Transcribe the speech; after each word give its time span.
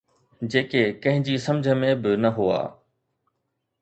جيڪي 0.53 0.81
ڪنهن 1.03 1.27
جي 1.27 1.35
سمجهه 1.45 1.77
۾ 1.85 1.93
به 2.07 2.17
نه 2.25 2.33
هئا. 2.39 2.59